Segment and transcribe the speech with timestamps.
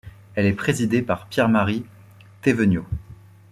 [0.33, 1.85] Elle est présidée par Pierre-Marie
[2.41, 2.87] Theveniaud.